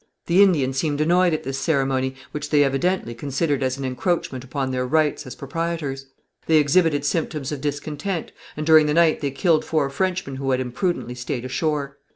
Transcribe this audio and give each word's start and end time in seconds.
The 0.25 0.41
Indians 0.41 0.77
seemed 0.77 0.99
annoyed 0.99 1.31
at 1.31 1.43
this 1.43 1.59
ceremony, 1.59 2.15
which 2.31 2.49
they 2.49 2.63
evidently 2.63 3.13
considered 3.13 3.61
as 3.61 3.77
an 3.77 3.85
encroachment 3.85 4.43
upon 4.43 4.71
their 4.71 4.87
rights 4.87 5.27
as 5.27 5.35
proprietors. 5.35 6.07
They 6.47 6.55
exhibited 6.57 7.05
symptoms 7.05 7.51
of 7.51 7.61
discontent, 7.61 8.31
and 8.57 8.65
during 8.65 8.87
the 8.87 8.95
night 8.95 9.21
they 9.21 9.29
killed 9.29 9.63
four 9.63 9.91
Frenchmen 9.91 10.37
who 10.37 10.49
had 10.49 10.59
imprudently 10.59 11.13
stayed 11.13 11.45
ashore. 11.45 11.99